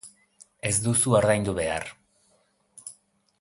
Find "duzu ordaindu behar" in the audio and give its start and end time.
0.85-1.87